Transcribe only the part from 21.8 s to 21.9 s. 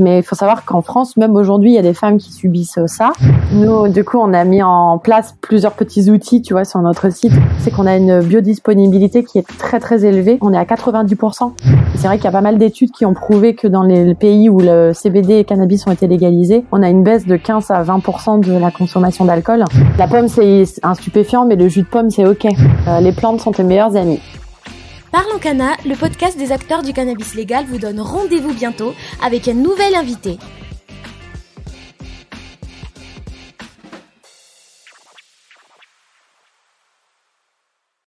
de